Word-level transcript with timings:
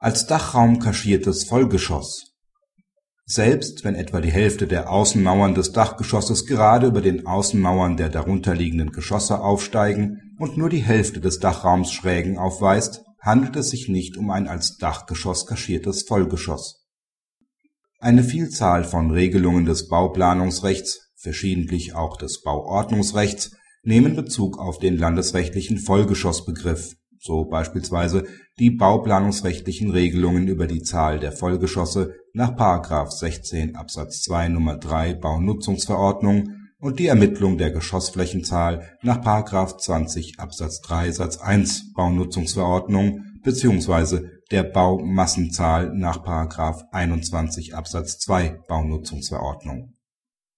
als 0.00 0.26
Dachraum 0.26 0.78
kaschiertes 0.78 1.44
Vollgeschoss. 1.44 2.36
Selbst 3.26 3.84
wenn 3.84 3.96
etwa 3.96 4.20
die 4.20 4.30
Hälfte 4.30 4.68
der 4.68 4.90
Außenmauern 4.90 5.54
des 5.54 5.72
Dachgeschosses 5.72 6.46
gerade 6.46 6.86
über 6.86 7.00
den 7.00 7.26
Außenmauern 7.26 7.96
der 7.96 8.08
darunterliegenden 8.08 8.92
Geschosse 8.92 9.40
aufsteigen 9.40 10.36
und 10.38 10.56
nur 10.56 10.70
die 10.70 10.82
Hälfte 10.82 11.20
des 11.20 11.40
Dachraums 11.40 11.92
Schrägen 11.92 12.38
aufweist, 12.38 13.02
handelt 13.20 13.56
es 13.56 13.70
sich 13.70 13.88
nicht 13.88 14.16
um 14.16 14.30
ein 14.30 14.46
als 14.46 14.76
Dachgeschoss 14.76 15.46
kaschiertes 15.46 16.04
Vollgeschoss. 16.04 16.86
Eine 17.98 18.22
Vielzahl 18.22 18.84
von 18.84 19.10
Regelungen 19.10 19.64
des 19.64 19.88
Bauplanungsrechts, 19.88 21.10
verschiedentlich 21.16 21.96
auch 21.96 22.16
des 22.16 22.42
Bauordnungsrechts, 22.42 23.56
nehmen 23.82 24.14
Bezug 24.14 24.58
auf 24.58 24.78
den 24.78 24.96
landesrechtlichen 24.96 25.78
Vollgeschossbegriff 25.78 26.94
so 27.20 27.44
beispielsweise 27.44 28.24
die 28.58 28.70
bauplanungsrechtlichen 28.70 29.90
Regelungen 29.90 30.48
über 30.48 30.66
die 30.66 30.82
Zahl 30.82 31.18
der 31.18 31.32
Vollgeschosse 31.32 32.14
nach§ 32.32 32.56
16 33.10 33.76
Absatz 33.76 34.22
2 34.22 34.46
Nr. 34.46 34.76
3 34.76 35.14
Baunutzungsverordnung 35.14 36.50
und 36.80 36.98
die 36.98 37.06
Ermittlung 37.06 37.58
der 37.58 37.70
Geschossflächenzahl 37.70 38.96
nach§ 39.02 39.18
20 39.78 40.38
Absatz 40.38 40.80
3 40.80 41.10
Satz 41.12 41.38
1 41.38 41.92
Baunutzungsverordnung 41.94 43.24
beziehungsweise 43.42 44.30
der 44.50 44.62
Baumassenzahl 44.62 45.92
nach§ 45.94 46.24
21 46.92 47.74
Absatz 47.74 48.18
2 48.18 48.60
Baunutzungsverordnung 48.68 49.97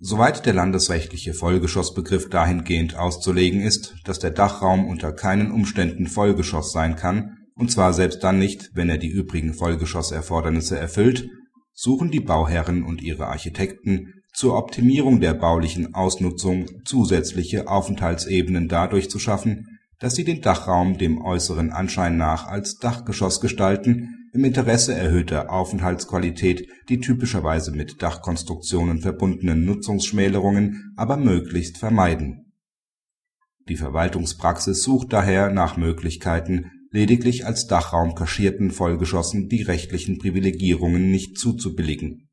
Soweit 0.00 0.44
der 0.44 0.54
landesrechtliche 0.54 1.34
Vollgeschossbegriff 1.34 2.28
dahingehend 2.28 2.96
auszulegen 2.96 3.60
ist, 3.60 3.94
dass 4.04 4.18
der 4.18 4.32
Dachraum 4.32 4.88
unter 4.88 5.12
keinen 5.12 5.52
Umständen 5.52 6.08
Vollgeschoss 6.08 6.72
sein 6.72 6.96
kann, 6.96 7.38
und 7.54 7.70
zwar 7.70 7.92
selbst 7.92 8.24
dann 8.24 8.38
nicht, 8.38 8.70
wenn 8.74 8.88
er 8.88 8.98
die 8.98 9.08
übrigen 9.08 9.54
Vollgeschosserfordernisse 9.54 10.76
erfüllt, 10.76 11.28
suchen 11.72 12.10
die 12.10 12.20
Bauherren 12.20 12.82
und 12.82 13.02
ihre 13.02 13.28
Architekten 13.28 14.14
zur 14.32 14.56
Optimierung 14.56 15.20
der 15.20 15.34
baulichen 15.34 15.94
Ausnutzung 15.94 16.66
zusätzliche 16.84 17.68
Aufenthaltsebenen 17.68 18.68
dadurch 18.68 19.08
zu 19.08 19.20
schaffen, 19.20 19.78
dass 20.00 20.16
sie 20.16 20.24
den 20.24 20.40
Dachraum 20.40 20.98
dem 20.98 21.22
äußeren 21.22 21.70
Anschein 21.70 22.16
nach 22.16 22.48
als 22.48 22.78
Dachgeschoss 22.78 23.40
gestalten 23.40 24.23
im 24.34 24.44
Interesse 24.44 24.94
erhöhter 24.94 25.50
Aufenthaltsqualität 25.50 26.68
die 26.88 26.98
typischerweise 26.98 27.70
mit 27.70 28.02
Dachkonstruktionen 28.02 29.00
verbundenen 29.00 29.64
Nutzungsschmälerungen 29.64 30.92
aber 30.96 31.16
möglichst 31.16 31.78
vermeiden. 31.78 32.52
Die 33.68 33.76
Verwaltungspraxis 33.76 34.82
sucht 34.82 35.12
daher 35.12 35.50
nach 35.50 35.76
Möglichkeiten, 35.76 36.72
lediglich 36.90 37.46
als 37.46 37.68
Dachraum 37.68 38.16
kaschierten 38.16 38.72
Vollgeschossen 38.72 39.48
die 39.48 39.62
rechtlichen 39.62 40.18
Privilegierungen 40.18 41.10
nicht 41.12 41.38
zuzubilligen. 41.38 42.28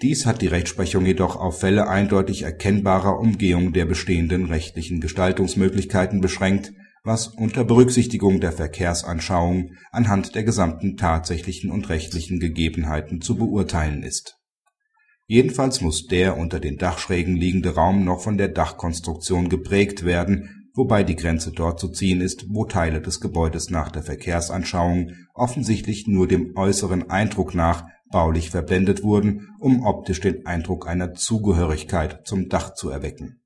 Dies 0.00 0.24
hat 0.24 0.40
die 0.40 0.48
Rechtsprechung 0.48 1.04
jedoch 1.04 1.36
auf 1.36 1.60
Fälle 1.60 1.88
eindeutig 1.88 2.42
erkennbarer 2.42 3.20
Umgehung 3.20 3.74
der 3.74 3.84
bestehenden 3.84 4.46
rechtlichen 4.46 5.00
Gestaltungsmöglichkeiten 5.00 6.20
beschränkt 6.22 6.72
was 7.06 7.28
unter 7.28 7.62
Berücksichtigung 7.62 8.40
der 8.40 8.50
Verkehrsanschauung 8.50 9.76
anhand 9.92 10.34
der 10.34 10.42
gesamten 10.42 10.96
tatsächlichen 10.96 11.70
und 11.70 11.88
rechtlichen 11.88 12.40
Gegebenheiten 12.40 13.20
zu 13.20 13.36
beurteilen 13.36 14.02
ist. 14.02 14.40
Jedenfalls 15.28 15.80
muss 15.80 16.06
der 16.08 16.36
unter 16.36 16.58
den 16.58 16.78
Dachschrägen 16.78 17.36
liegende 17.36 17.76
Raum 17.76 18.04
noch 18.04 18.20
von 18.20 18.36
der 18.36 18.48
Dachkonstruktion 18.48 19.48
geprägt 19.48 20.04
werden, 20.04 20.68
wobei 20.74 21.04
die 21.04 21.14
Grenze 21.14 21.52
dort 21.52 21.78
zu 21.78 21.88
ziehen 21.88 22.20
ist, 22.20 22.46
wo 22.48 22.64
Teile 22.64 23.00
des 23.00 23.20
Gebäudes 23.20 23.70
nach 23.70 23.92
der 23.92 24.02
Verkehrsanschauung 24.02 25.12
offensichtlich 25.32 26.08
nur 26.08 26.26
dem 26.26 26.56
äußeren 26.56 27.08
Eindruck 27.08 27.54
nach 27.54 27.86
baulich 28.10 28.50
verblendet 28.50 29.04
wurden, 29.04 29.48
um 29.60 29.84
optisch 29.86 30.20
den 30.20 30.44
Eindruck 30.44 30.88
einer 30.88 31.14
Zugehörigkeit 31.14 32.26
zum 32.26 32.48
Dach 32.48 32.74
zu 32.74 32.90
erwecken 32.90 33.40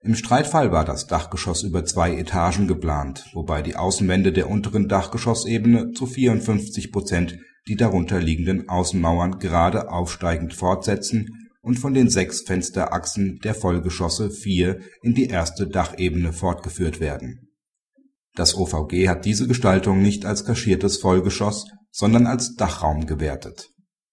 im 0.00 0.14
Streitfall 0.14 0.70
war 0.70 0.84
das 0.84 1.06
Dachgeschoss 1.06 1.64
über 1.64 1.84
zwei 1.84 2.16
Etagen 2.16 2.68
geplant, 2.68 3.24
wobei 3.32 3.62
die 3.62 3.76
Außenwände 3.76 4.32
der 4.32 4.48
unteren 4.48 4.88
Dachgeschossebene 4.88 5.92
zu 5.92 6.06
54 6.06 6.92
Prozent 6.92 7.38
die 7.66 7.76
darunter 7.76 8.20
liegenden 8.20 8.68
Außenmauern 8.68 9.38
gerade 9.38 9.90
aufsteigend 9.90 10.54
fortsetzen 10.54 11.50
und 11.60 11.78
von 11.78 11.94
den 11.94 12.08
sechs 12.08 12.42
Fensterachsen 12.42 13.40
der 13.42 13.54
Vollgeschosse 13.54 14.30
vier 14.30 14.80
in 15.02 15.14
die 15.14 15.26
erste 15.26 15.66
Dachebene 15.66 16.32
fortgeführt 16.32 17.00
werden. 17.00 17.48
Das 18.34 18.56
OVG 18.56 19.08
hat 19.08 19.24
diese 19.24 19.48
Gestaltung 19.48 20.00
nicht 20.00 20.24
als 20.24 20.44
kaschiertes 20.44 20.98
Vollgeschoss, 20.98 21.66
sondern 21.90 22.26
als 22.26 22.54
Dachraum 22.54 23.06
gewertet. 23.06 23.68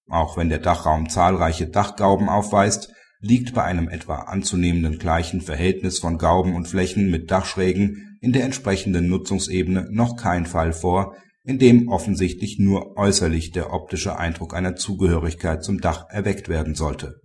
Auch 0.10 0.36
wenn 0.36 0.50
der 0.50 0.60
Dachraum 0.60 1.10
zahlreiche 1.10 1.68
Dachgauben 1.68 2.28
aufweist 2.28 2.92
liegt 3.20 3.54
bei 3.54 3.64
einem 3.64 3.90
etwa 3.90 4.16
anzunehmenden 4.16 5.00
gleichen 5.00 5.42
Verhältnis 5.42 6.00
von 6.00 6.18
Gauben 6.18 6.56
und 6.56 6.68
Flächen 6.68 7.10
mit 7.10 7.32
Dachschrägen 7.32 8.18
in 8.22 8.34
der 8.34 8.44
entsprechenden 8.44 9.08
Nutzungsebene 9.08 9.88
noch 9.92 10.16
kein 10.18 10.46
Fall 10.46 10.74
vor, 10.74 11.16
in 11.44 11.60
dem 11.60 11.88
offensichtlich 11.88 12.58
nur 12.60 12.98
äußerlich 12.98 13.52
der 13.52 13.72
optische 13.72 14.18
Eindruck 14.18 14.56
einer 14.56 14.76
Zugehörigkeit 14.76 15.64
zum 15.64 15.80
Dach 15.80 16.06
erweckt 16.10 16.50
werden 16.50 16.76
sollte. 16.76 17.22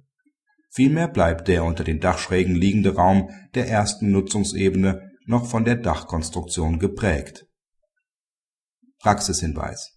Vielmehr 0.70 1.08
bleibt 1.08 1.48
der 1.48 1.64
unter 1.64 1.84
den 1.84 2.00
Dachschrägen 2.00 2.54
liegende 2.54 2.94
Raum 2.94 3.30
der 3.54 3.68
ersten 3.68 4.10
Nutzungsebene 4.10 5.10
noch 5.26 5.46
von 5.46 5.64
der 5.64 5.76
Dachkonstruktion 5.76 6.78
geprägt. 6.78 7.46
Praxishinweis 9.00 9.96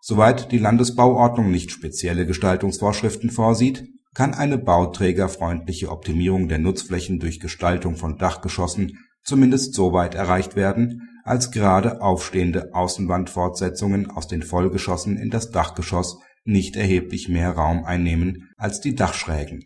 Soweit 0.00 0.52
die 0.52 0.58
Landesbauordnung 0.58 1.50
nicht 1.50 1.70
spezielle 1.70 2.26
Gestaltungsvorschriften 2.26 3.30
vorsieht 3.30 3.84
kann 4.14 4.32
eine 4.32 4.58
bauträgerfreundliche 4.58 5.90
Optimierung 5.90 6.48
der 6.48 6.58
Nutzflächen 6.58 7.18
durch 7.18 7.40
Gestaltung 7.40 7.96
von 7.96 8.16
Dachgeschossen 8.16 8.98
zumindest 9.24 9.74
soweit 9.74 10.14
erreicht 10.14 10.54
werden, 10.54 11.08
als 11.24 11.50
gerade 11.50 12.02
aufstehende 12.02 12.74
Außenwandfortsetzungen 12.74 14.10
aus 14.10 14.28
den 14.28 14.42
Vollgeschossen 14.42 15.16
in 15.16 15.30
das 15.30 15.50
Dachgeschoss 15.50 16.18
nicht 16.44 16.76
erheblich 16.76 17.28
mehr 17.28 17.52
Raum 17.52 17.84
einnehmen 17.84 18.50
als 18.56 18.80
die 18.80 18.94
Dachschrägen 18.94 19.64